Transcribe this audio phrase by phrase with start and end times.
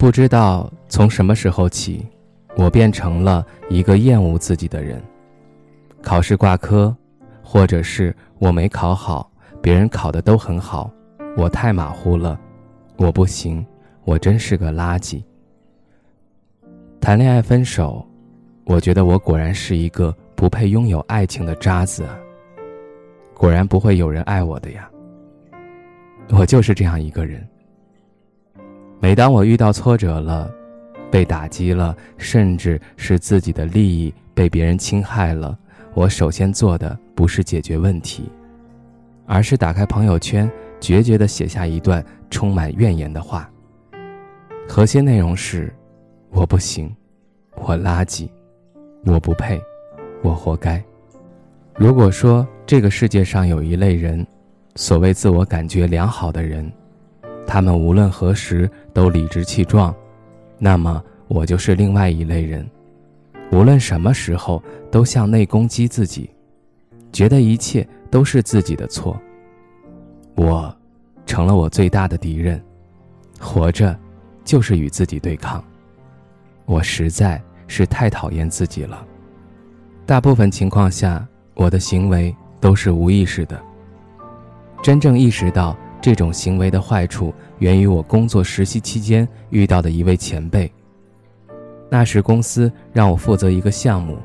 [0.00, 2.06] 不知道从什么时候起，
[2.56, 4.98] 我变成了一个厌恶自己的人。
[6.00, 6.96] 考试挂科，
[7.42, 10.90] 或者是我没考好，别人考的都很好，
[11.36, 12.40] 我太马虎了，
[12.96, 13.62] 我不行，
[14.04, 15.22] 我真是个垃圾。
[16.98, 18.02] 谈恋爱分手，
[18.64, 22.18] 我觉得我果然是一个不配拥有爱情的渣子啊！
[23.34, 24.90] 果然不会有人爱我的呀，
[26.30, 27.46] 我就是这样一个人。
[29.02, 30.52] 每当我遇到挫折了，
[31.10, 35.58] 被打击了，甚至是自己的利益被别人侵害了，
[35.94, 38.30] 我首先做的不是解决问题，
[39.24, 40.48] 而是打开朋友圈，
[40.80, 43.50] 决绝地写下一段充满怨言的话。
[44.68, 45.72] 核心内容是：
[46.28, 46.94] 我不行，
[47.56, 48.28] 我垃圾，
[49.06, 49.58] 我不配，
[50.22, 50.80] 我活该。
[51.74, 54.26] 如果说这个世界上有一类人，
[54.76, 56.70] 所谓自我感觉良好的人。
[57.52, 59.92] 他们无论何时都理直气壮，
[60.56, 62.64] 那么我就是另外一类人，
[63.50, 66.30] 无论什么时候都向内攻击自己，
[67.10, 69.20] 觉得一切都是自己的错。
[70.36, 70.72] 我，
[71.26, 72.62] 成了我最大的敌人，
[73.40, 73.98] 活着，
[74.44, 75.60] 就是与自己对抗。
[76.66, 79.04] 我实在是太讨厌自己了。
[80.06, 83.60] 大部分情况下，我的行为都是无意识的。
[84.84, 85.76] 真正意识到。
[86.00, 90.70] 这种行为的坏处源于我工作实习期间遇到的一位前辈。
[91.90, 94.16] 那时公司让我负责一个项目，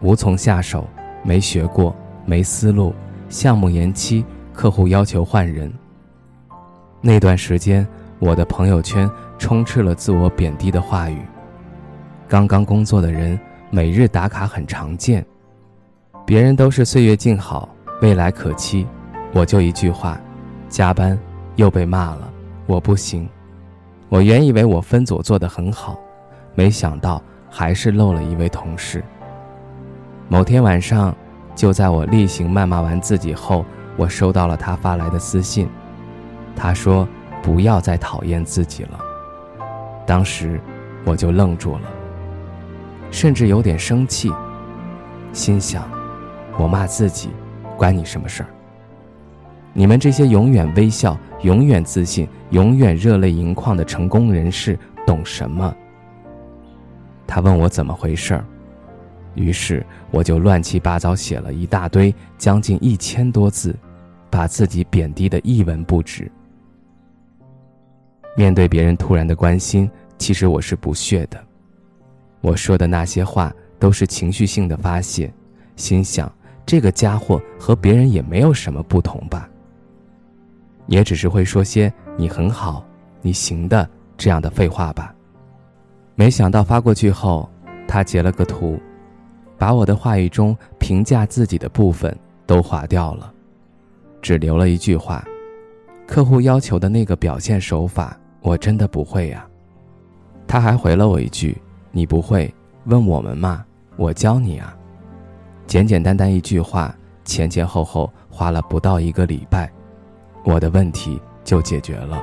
[0.00, 0.86] 无从下手，
[1.22, 1.94] 没学过，
[2.24, 2.94] 没思路，
[3.28, 5.72] 项目延期，客户要求换人。
[7.00, 7.86] 那段时间，
[8.18, 11.18] 我的朋友圈充斥了自我贬低的话语。
[12.28, 13.38] 刚刚工作的人
[13.70, 15.24] 每日打卡很常见，
[16.24, 17.68] 别人都是岁月静好，
[18.00, 18.86] 未来可期，
[19.32, 20.20] 我就一句话。
[20.68, 21.16] 加班，
[21.56, 22.30] 又被骂了。
[22.66, 23.28] 我不行。
[24.08, 25.98] 我原以为我分组做得很好，
[26.54, 27.20] 没想到
[27.50, 29.02] 还是漏了一位同事。
[30.28, 31.14] 某天晚上，
[31.54, 33.64] 就在我例行谩骂完自己后，
[33.96, 35.68] 我收到了他发来的私信。
[36.56, 37.06] 他说
[37.42, 38.98] ：“不要再讨厌自己了。”
[40.06, 40.60] 当时
[41.04, 41.90] 我就愣住了，
[43.10, 44.32] 甚至有点生气，
[45.32, 45.82] 心想
[46.56, 47.30] ：“我骂自己，
[47.76, 48.48] 关你什么事儿？”
[49.76, 55.76] 你们这些永远微笑、永远自信、永远热泪盈眶的成功人士懂什么？
[57.26, 58.44] 他问我怎么回事儿，
[59.34, 63.76] 于是我就乱七八糟写了一大堆，将近一千多字，
[64.30, 66.32] 把自己贬低的一文不值。
[68.34, 71.38] 面对别人突然的关心，其实我是不屑的。
[72.40, 75.30] 我说的那些话都是情绪性的发泄，
[75.76, 76.32] 心想
[76.64, 79.46] 这个家伙和别人也没有什么不同吧。
[80.86, 82.84] 也只是会说些“你很好，
[83.22, 85.14] 你行的”这样的废话吧。
[86.14, 87.48] 没想到发过去后，
[87.88, 88.78] 他截了个图，
[89.58, 93.32] 把我的话语中评价自己的部分都划掉了，
[94.22, 95.24] 只留了一句话
[96.06, 99.46] ：“客户要求的那个表现手法，我真的不会呀。”
[100.46, 101.56] 他还回了我一句
[101.90, 102.52] ：“你不会，
[102.84, 103.64] 问我们嘛，
[103.96, 104.76] 我教你啊。”
[105.66, 109.72] 简简单单一句话，前前后后花了不到一个礼拜。
[110.44, 112.22] 我的问题就解决了。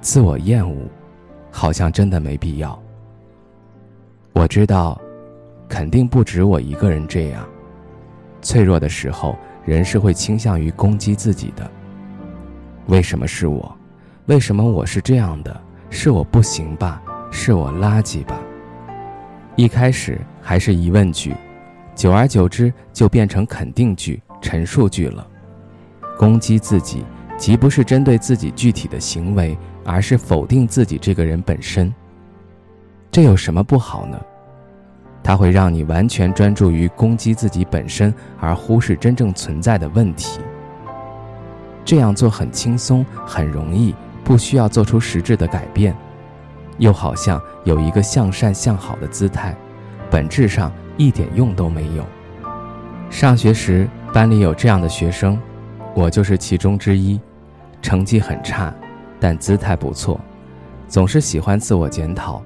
[0.00, 0.88] 自我厌恶，
[1.50, 2.80] 好像真的没必要。
[4.32, 5.00] 我知道，
[5.68, 7.44] 肯定不止我一个人这样。
[8.40, 11.68] 脆弱的时候，人是会倾向于攻击自己的。
[12.86, 13.76] 为什么是我？
[14.26, 15.60] 为什么我是这样的？
[15.90, 17.02] 是我不行吧？
[17.32, 18.38] 是我垃圾吧？
[19.56, 21.34] 一开始还是疑问句，
[21.96, 25.26] 久而久之就变成肯定句、陈述句了。
[26.16, 27.04] 攻击自己，
[27.38, 31.94] 即不是针对自己具体的行为，而是否定自己这个人本身。
[33.10, 34.20] 这有什么不好呢？
[35.22, 40.40] 它会让你完全专注于攻击自己本身，而忽视真正存在的问题。
[41.84, 43.94] 这样做很轻松，很容易，
[44.24, 45.96] 不需要做出实质的改变，
[46.78, 49.54] 又好像有一个向善向好的姿态，
[50.10, 52.04] 本质上一点用都没有。
[53.10, 55.40] 上学时，班里有这样的学生。
[55.98, 57.20] 我就是其中之一，
[57.82, 58.72] 成绩很差，
[59.18, 60.20] 但姿态不错，
[60.86, 62.40] 总是喜欢自我检讨。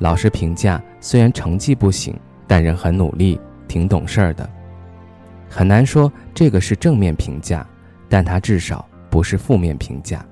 [0.00, 2.14] 老师评价，虽然成绩不行，
[2.46, 4.46] 但人很努力，挺懂事儿的。
[5.48, 7.66] 很难说这个是正面评价，
[8.10, 10.22] 但他至少不是负面评价。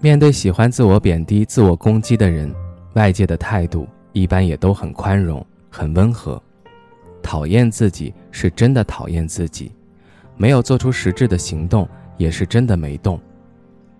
[0.00, 2.52] 面对喜欢自我贬低、自我攻击的人，
[2.94, 6.42] 外界的态度一般也都很宽容、很温和。
[7.22, 9.70] 讨厌自己是真的讨厌自己，
[10.42, 13.16] 没有做出实质的行动，也是真的没动。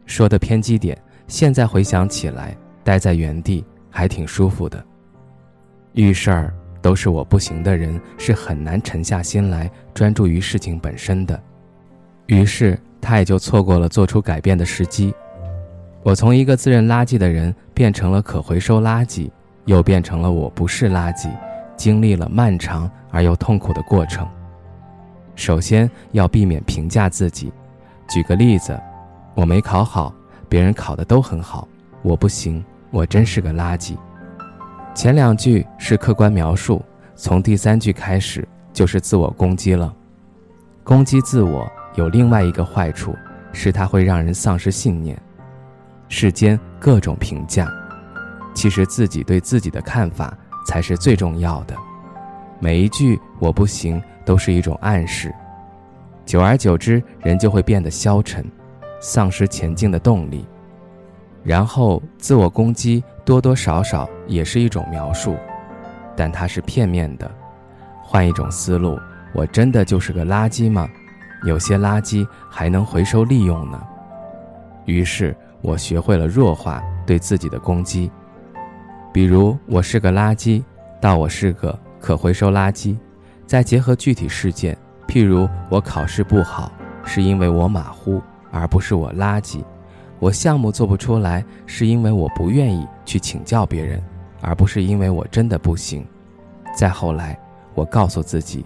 [0.06, 4.85] 说的偏激点，现在回想起来，待在原地还挺舒服的。
[5.93, 11.41] 遇事儿都是我不行的人，是很难沉下心来专注于事情本身的。
[12.27, 15.15] 于是他也就错过了做出改变的时机。
[16.03, 19.31] 我从一个自认垃圾的人变成了可回收垃圾，
[19.67, 21.31] 又变成了我不是垃圾，
[21.77, 24.29] 经历了漫长而又痛苦的过程。
[25.34, 27.52] 首先要避免评价自己。
[28.08, 28.79] 举个例子，
[29.34, 30.14] 我没考好，
[30.49, 31.67] 别人考的都很好，
[32.02, 33.96] 我不行，我真是个垃圾。
[34.94, 36.84] 前两句是客观描述，
[37.14, 39.94] 从第三句开始就是自我攻击了。
[40.84, 43.17] 攻击自我有另外一个坏处，
[43.52, 45.19] 是它会让人丧失信念。
[46.08, 47.67] 世间各种评价，
[48.52, 50.37] 其实自己对自己的看法
[50.67, 51.75] 才是最重要的。
[52.61, 55.35] 每一句“我不行”都是一种暗示，
[56.25, 58.45] 久而久之，人就会变得消沉，
[59.01, 60.47] 丧失前进的动力。
[61.43, 65.37] 然后，自我攻击多多少少也是一种描述，
[66.17, 67.31] 但它是片面的。
[68.03, 68.99] 换一种思路，
[69.35, 70.89] 我真的就是个垃圾吗？
[71.45, 73.83] 有些垃圾还能回收利用呢。
[74.87, 75.37] 于是。
[75.65, 78.11] 我学会了弱化对自己的攻击，
[79.13, 80.61] 比如我是个垃圾，
[81.01, 82.97] 到我是个可回收垃圾，
[83.53, 84.75] 再结合具体事件，
[85.07, 86.73] 譬如我考试不好
[87.05, 88.19] 是因为我马虎，
[88.51, 89.63] 而不是我垃圾；
[90.19, 94.03] 我项目做不出来是因为我不愿意去请教别人，
[94.41, 96.03] 而不是因为我真的不行。
[96.75, 97.39] 再后来，
[97.75, 98.65] 我告诉自己，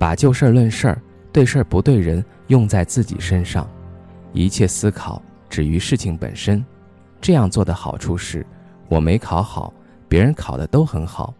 [0.00, 1.00] 把就事论事儿、
[1.30, 3.70] 对事儿不对人用在自己身上，
[4.32, 5.22] 一切思考。
[5.48, 6.66] 止于事情本身，
[7.20, 8.44] 这样做的好处是，
[8.88, 9.72] 我没考好，
[10.08, 11.32] 别人考的都很好。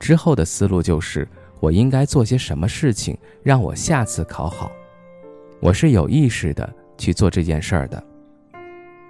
[0.00, 1.26] 之后的思路就是，
[1.64, 4.70] 我应该做些什么事情让我下次考好。
[5.60, 8.04] 我是有意识的去做这件事儿的。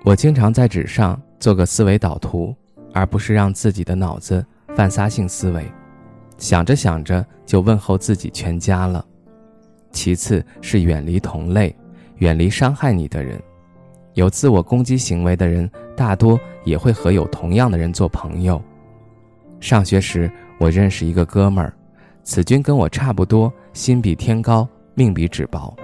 [0.04, 2.54] 我经常在纸上做个思维导图，
[2.92, 4.44] 而不是让自己的脑子
[4.76, 5.64] 犯撒性思维，
[6.38, 9.04] 想着想着就问候自己全家了。
[9.90, 11.74] 其次是远离同类，
[12.18, 13.36] 远离伤害你的人。
[14.12, 18.62] 有自我攻击行为的人，大多也会和有同样的人做朋友。
[19.58, 20.30] 上学时，
[20.60, 21.74] 我认识一个哥们儿，
[22.24, 25.76] 此君跟我差不多，心比天高，命比纸薄。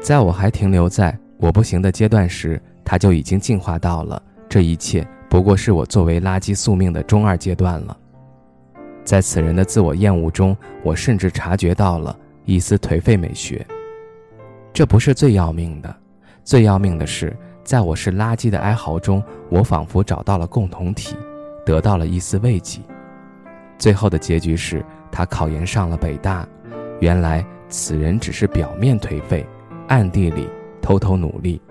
[0.00, 7.96] 在我还停留在我不行的阶段时，他就已经进化到了这一切不过是我作为垃圾宿命的中二阶段了。
[9.04, 13.66] 在此人的自我厌恶中，我甚至察觉到了一丝颓废美学。
[14.72, 15.94] 这不是最要命的，
[16.44, 17.36] 最要命的是。
[17.64, 21.16] 在我是垃圾的哀嚎中，我仿佛找到了共同体，
[21.64, 22.80] 得到了一丝慰藉。
[23.78, 26.44] 最后的结局是他考研上了北大。
[26.98, 29.46] 原来此人只是表面颓废，
[29.86, 30.50] 暗地里
[30.82, 31.62] 偷偷努力。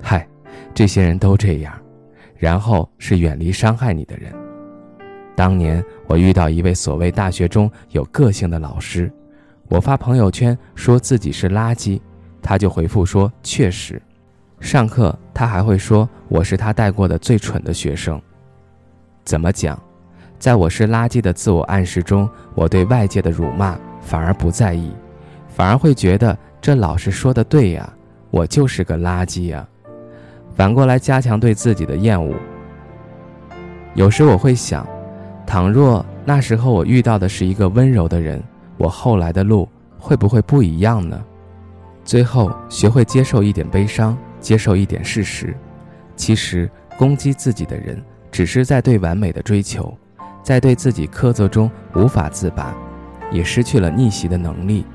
[0.00, 0.26] 嗨，
[0.72, 1.74] 这些人都这样。
[2.36, 4.32] 然后是远离伤害你的人。
[5.36, 9.12] 当年我遇到一位所谓大学中有个性的老师，
[9.68, 12.00] 我发朋友圈说自己是垃圾，
[12.40, 14.00] 他就回复说确实。
[14.60, 18.20] 上课，他还会说我是他带过的最蠢的学生。
[19.22, 19.78] 怎么讲？
[20.38, 24.92] 在我是垃圾的自我暗示中，我对外界的辱骂反而不在意，
[25.48, 27.90] 反而会觉得这老师说的对呀，
[28.30, 29.66] 我就是个垃圾呀。
[30.54, 32.34] 反过来加强对自己的厌恶。
[33.94, 34.86] 有时我会想，
[35.46, 38.42] 倘若那时候我遇到的是一个温柔的人，
[38.76, 41.20] 我后来的路会不会不一样呢？
[42.04, 44.16] 最后学会接受一点悲伤。
[44.40, 45.56] 接受一点事实，
[46.16, 47.98] 其实攻击自己的人
[48.30, 49.96] 只是在对完美的追求，
[50.44, 52.72] 在对自己苛责中无法自拔，
[53.32, 54.86] 也失去了逆袭的能力。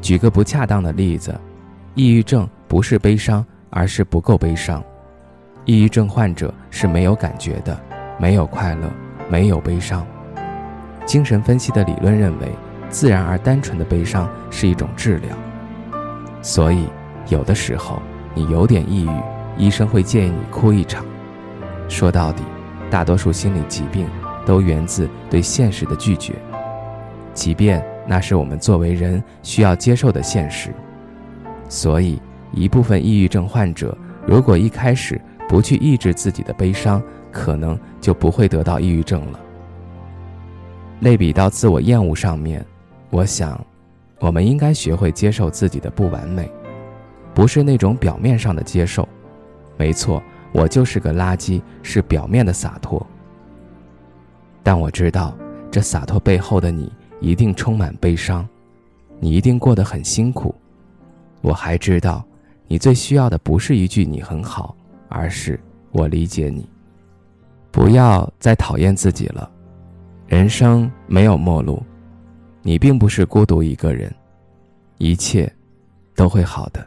[0.00, 1.38] 举个不恰当的例子，
[1.94, 4.82] 抑郁症不是悲伤，而是不够悲伤。
[5.66, 7.78] 抑郁症患者是没有感觉的，
[8.18, 8.88] 没有快乐，
[9.28, 10.06] 没有悲伤。
[11.04, 12.48] 精神分析的理论认为，
[12.88, 15.36] 自然而单纯的悲伤是一种治疗。
[16.40, 16.86] 所以，
[17.28, 18.00] 有的时候。
[18.34, 19.10] 你有点抑郁，
[19.56, 21.04] 医生会建议你哭一场。
[21.88, 22.44] 说到底，
[22.88, 24.06] 大多数心理疾病
[24.48, 26.32] 都源自对现实的拒绝，
[27.34, 30.70] 即便那是我们作为人需要接受的现实。
[31.68, 32.18] 所以，
[32.50, 33.94] 一部分抑郁症患者
[34.26, 39.38] 如果一开始不去抑制自己的悲伤，可能就不会得到抑郁症了。
[41.00, 42.64] 类比到自我厌恶上面，
[43.10, 43.62] 我想，
[44.18, 46.50] 我们应该学会接受自己的不完美，
[47.34, 49.06] 不是那种表面上的接受。
[49.76, 53.06] 没错，我就是个垃圾，是表面的洒脱。
[54.68, 55.34] 但我知道，
[55.70, 58.46] 这洒脱背后的你一定充满悲伤，
[59.18, 60.54] 你一定过得很辛苦。
[61.40, 62.22] 我还知道，
[62.66, 64.76] 你最需要的不是一句“你很好”，
[65.08, 65.58] 而是
[65.90, 66.68] 我理解你。
[67.70, 69.50] 不要再讨厌自己了。
[70.26, 71.82] 人生没有末路，
[72.60, 74.14] 你并不是孤独一个人，
[74.98, 75.50] 一切
[76.14, 76.86] 都会好的。